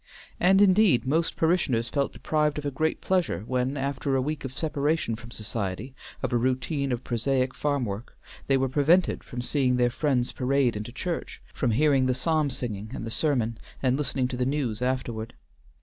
[0.39, 4.51] And indeed most parishioners felt deprived of a great pleasure when, after a week of
[4.51, 5.93] separation from society,
[6.23, 8.17] of a routine of prosaic farm work,
[8.47, 12.89] they were prevented from seeing their friends parade into church, from hearing the psalm singing
[12.95, 15.35] and the sermon, and listening to the news afterward.